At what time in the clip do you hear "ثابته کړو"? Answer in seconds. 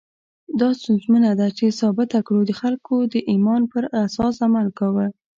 1.79-2.41